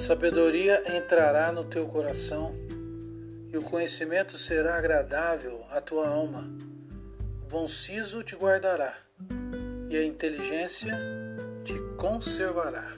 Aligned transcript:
sabedoria 0.00 0.96
entrará 0.96 1.52
no 1.52 1.64
teu 1.64 1.86
coração 1.86 2.52
e 3.52 3.56
o 3.56 3.62
conhecimento 3.62 4.38
será 4.38 4.76
agradável 4.76 5.64
à 5.70 5.80
tua 5.80 6.08
alma. 6.08 6.50
O 7.42 7.46
bom 7.48 7.68
siso 7.68 8.22
te 8.22 8.34
guardará 8.34 8.96
e 9.88 9.96
a 9.96 10.04
inteligência 10.04 10.98
te 11.62 11.74
conservará. 11.96 12.92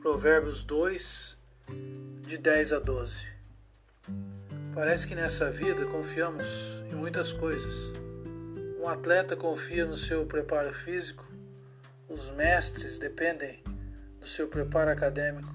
Provérbios 0.00 0.62
2, 0.62 1.38
de 2.26 2.38
10 2.38 2.72
a 2.74 2.78
12. 2.78 3.32
Parece 4.74 5.08
que 5.08 5.14
nessa 5.14 5.50
vida 5.50 5.84
confiamos 5.86 6.84
em 6.92 6.94
muitas 6.94 7.32
coisas. 7.32 7.92
Um 8.80 8.88
atleta 8.88 9.34
confia 9.34 9.84
no 9.84 9.96
seu 9.96 10.26
preparo 10.26 10.72
físico, 10.72 11.26
os 12.08 12.30
mestres 12.30 12.98
dependem 12.98 13.64
do 14.24 14.30
seu 14.30 14.48
preparo 14.48 14.90
acadêmico. 14.90 15.54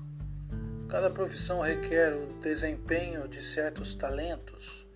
Cada 0.88 1.10
profissão 1.10 1.62
requer 1.62 2.14
o 2.14 2.40
desempenho 2.40 3.28
de 3.28 3.42
certos 3.42 3.96
talentos 3.96 4.88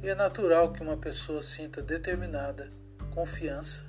e 0.00 0.08
é 0.08 0.14
natural 0.14 0.72
que 0.72 0.80
uma 0.80 0.96
pessoa 0.96 1.42
sinta 1.42 1.82
determinada 1.82 2.70
confiança 3.10 3.82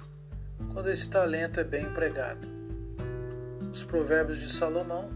quando 0.73 0.89
esse 0.89 1.07
talento 1.07 1.59
é 1.59 1.63
bem 1.63 1.85
empregado. 1.85 2.47
Os 3.71 3.83
provérbios 3.83 4.39
de 4.39 4.49
Salomão 4.49 5.11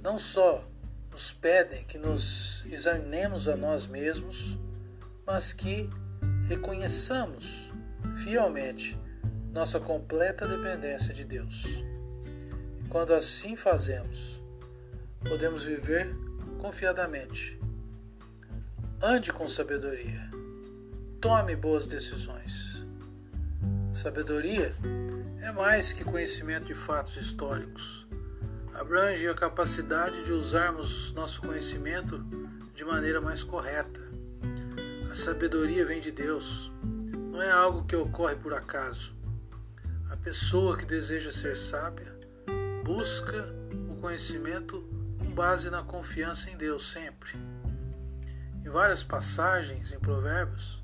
não 0.00 0.20
só 0.20 0.64
nos 1.10 1.32
pedem 1.32 1.82
que 1.84 1.98
nos 1.98 2.64
examinemos 2.66 3.48
a 3.48 3.56
nós 3.56 3.88
mesmos, 3.88 4.56
mas 5.26 5.52
que 5.52 5.90
reconheçamos 6.46 7.72
fielmente 8.22 8.96
nossa 9.52 9.80
completa 9.80 10.46
dependência 10.46 11.12
de 11.12 11.24
Deus. 11.24 11.84
Quando 12.92 13.14
assim 13.14 13.56
fazemos, 13.56 14.42
podemos 15.26 15.64
viver 15.64 16.14
confiadamente. 16.58 17.58
Ande 19.02 19.32
com 19.32 19.48
sabedoria. 19.48 20.30
Tome 21.18 21.56
boas 21.56 21.86
decisões. 21.86 22.86
Sabedoria 23.90 24.70
é 25.40 25.50
mais 25.52 25.94
que 25.94 26.04
conhecimento 26.04 26.66
de 26.66 26.74
fatos 26.74 27.16
históricos 27.16 28.06
abrange 28.74 29.26
a 29.26 29.34
capacidade 29.34 30.22
de 30.22 30.32
usarmos 30.32 31.14
nosso 31.14 31.40
conhecimento 31.40 32.22
de 32.74 32.84
maneira 32.84 33.22
mais 33.22 33.42
correta. 33.42 34.02
A 35.10 35.14
sabedoria 35.14 35.86
vem 35.86 35.98
de 35.98 36.10
Deus, 36.10 36.70
não 37.30 37.40
é 37.40 37.50
algo 37.50 37.86
que 37.86 37.96
ocorre 37.96 38.36
por 38.36 38.52
acaso. 38.52 39.16
A 40.10 40.16
pessoa 40.18 40.76
que 40.76 40.84
deseja 40.84 41.32
ser 41.32 41.56
sábia 41.56 42.20
busca 42.84 43.54
o 43.88 43.96
conhecimento 43.96 44.82
com 45.18 45.32
base 45.34 45.70
na 45.70 45.82
confiança 45.82 46.50
em 46.50 46.56
Deus 46.56 46.90
sempre. 46.90 47.32
Em 48.64 48.68
várias 48.68 49.02
passagens 49.04 49.92
em 49.92 50.00
Provérbios, 50.00 50.82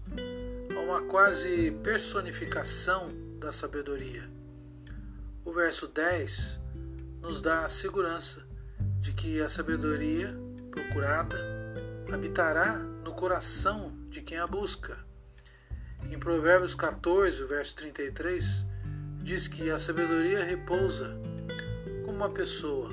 há 0.77 0.81
uma 0.81 1.03
quase 1.03 1.73
personificação 1.83 3.11
da 3.39 3.51
sabedoria. 3.51 4.31
O 5.45 5.53
verso 5.53 5.89
10 5.89 6.61
nos 7.21 7.43
dá 7.43 7.65
a 7.65 7.69
segurança 7.69 8.47
de 9.01 9.13
que 9.13 9.41
a 9.41 9.49
sabedoria 9.49 10.29
procurada 10.71 11.37
habitará 12.13 12.79
no 13.05 13.13
coração 13.13 13.93
de 14.09 14.23
quem 14.23 14.39
a 14.39 14.47
busca. 14.47 14.99
Em 16.11 16.19
Provérbios 16.19 16.75
14, 16.75 17.45
verso 17.45 17.77
33, 17.77 18.67
diz 19.23 19.49
que 19.49 19.71
a 19.71 19.79
sabedoria 19.79 20.45
repousa 20.45 21.28
como 22.09 22.17
uma 22.17 22.31
pessoa. 22.31 22.91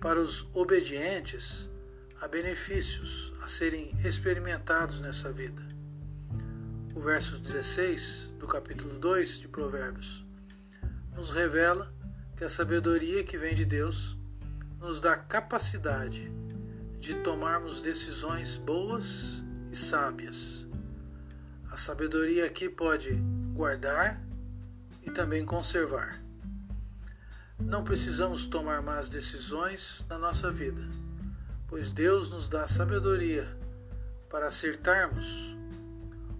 Para 0.00 0.18
os 0.18 0.48
obedientes, 0.54 1.68
há 2.18 2.26
benefícios 2.26 3.30
a 3.42 3.46
serem 3.46 3.94
experimentados 4.02 5.02
nessa 5.02 5.30
vida. 5.30 5.62
O 6.94 7.00
verso 7.00 7.38
16 7.38 8.32
do 8.38 8.46
capítulo 8.46 8.98
2 8.98 9.40
de 9.40 9.48
Provérbios 9.48 10.26
nos 11.14 11.30
revela 11.32 11.94
que 12.38 12.42
a 12.42 12.48
sabedoria 12.48 13.22
que 13.22 13.36
vem 13.36 13.54
de 13.54 13.66
Deus 13.66 14.16
nos 14.78 14.98
dá 14.98 15.14
capacidade 15.14 16.32
de 16.98 17.16
tomarmos 17.16 17.82
decisões 17.82 18.56
boas 18.56 19.44
e 19.70 19.76
sábias. 19.76 20.66
A 21.70 21.76
sabedoria 21.76 22.46
aqui 22.46 22.66
pode 22.66 23.12
guardar 23.52 24.24
e 25.02 25.10
também 25.10 25.44
conservar. 25.44 26.29
Não 27.60 27.84
precisamos 27.84 28.46
tomar 28.46 28.82
más 28.82 29.08
decisões 29.08 30.04
na 30.08 30.18
nossa 30.18 30.50
vida, 30.50 30.82
pois 31.68 31.92
Deus 31.92 32.30
nos 32.30 32.48
dá 32.48 32.66
sabedoria 32.66 33.46
para 34.28 34.46
acertarmos 34.46 35.56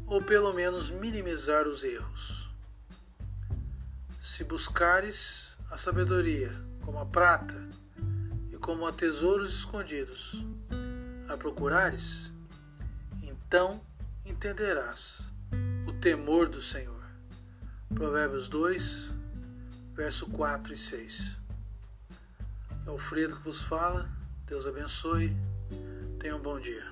ou 0.06 0.22
pelo 0.22 0.52
menos 0.52 0.90
minimizar 0.90 1.68
os 1.68 1.84
erros. 1.84 2.52
Se 4.18 4.44
buscares 4.44 5.56
a 5.70 5.76
sabedoria 5.76 6.50
como 6.82 6.98
a 6.98 7.06
prata 7.06 7.68
e 8.50 8.56
como 8.56 8.86
a 8.86 8.92
tesouros 8.92 9.52
escondidos 9.52 10.44
a 11.28 11.36
procurares, 11.36 12.32
então 13.22 13.80
entenderás 14.24 15.32
o 15.86 15.92
temor 15.92 16.48
do 16.48 16.60
Senhor. 16.60 17.00
Provérbios 17.94 18.48
2, 18.48 19.14
verso 19.94 20.26
4 20.26 20.72
e 20.72 20.76
6. 20.76 21.38
É 22.86 22.88
o 22.88 22.92
Alfredo 22.92 23.36
que 23.36 23.42
vos 23.42 23.62
fala. 23.62 24.10
Deus 24.46 24.66
abençoe. 24.66 25.36
Tenha 26.18 26.36
um 26.36 26.42
bom 26.42 26.58
dia. 26.58 26.88